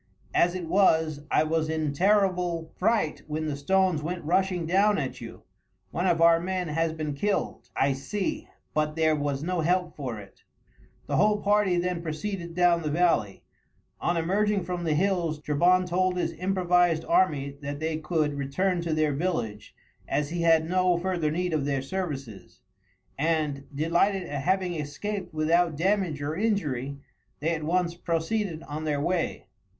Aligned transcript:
As 0.33 0.55
it 0.55 0.65
was 0.67 1.21
I 1.29 1.43
was 1.43 1.69
in 1.69 1.93
terrible 1.93 2.71
fright 2.75 3.21
when 3.27 3.45
the 3.45 3.55
stones 3.55 4.01
went 4.01 4.25
rushing 4.25 4.65
down 4.65 4.97
at 4.97 5.21
you. 5.21 5.43
One 5.91 6.07
of 6.07 6.19
our 6.21 6.39
men 6.39 6.69
has 6.69 6.91
been 6.91 7.13
killed, 7.13 7.69
I 7.75 7.93
see; 7.93 8.47
but 8.73 8.95
there 8.95 9.15
was 9.15 9.43
no 9.43 9.61
help 9.61 9.95
for 9.95 10.17
it." 10.17 10.41
The 11.05 11.17
whole 11.17 11.39
party 11.43 11.77
then 11.77 12.01
proceeded 12.01 12.55
down 12.55 12.81
the 12.81 12.89
valley. 12.89 13.43
On 13.99 14.17
emerging 14.17 14.63
from 14.63 14.85
the 14.85 14.95
hills 14.95 15.39
Trebon 15.39 15.85
told 15.85 16.17
his 16.17 16.33
improvised 16.33 17.05
army 17.05 17.55
that 17.61 17.79
they 17.79 17.97
could 17.99 18.33
return 18.33 18.81
to 18.81 18.95
their 18.95 19.13
village, 19.13 19.75
as 20.07 20.31
he 20.31 20.41
had 20.41 20.67
no 20.67 20.97
further 20.97 21.29
need 21.29 21.53
of 21.53 21.65
their 21.65 21.83
services, 21.83 22.61
and, 23.19 23.65
delighted 23.75 24.23
at 24.23 24.41
having 24.41 24.73
escaped 24.73 25.31
without 25.31 25.77
damage 25.77 26.23
or 26.23 26.35
injury, 26.35 26.97
they 27.39 27.51
at 27.53 27.61
once 27.63 27.93
proceeded 27.93 28.63
on 28.63 28.83
their 28.85 28.99
way. 28.99 29.45